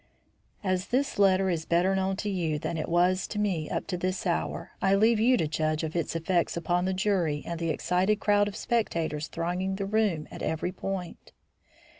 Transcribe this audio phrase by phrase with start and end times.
[0.63, 3.97] As this letter is better known to you than it was to me up to
[3.97, 7.69] this hour, I leave you to judge of its effect upon the jury and the
[7.69, 11.33] excited crowd of spectators thronging the room at every point.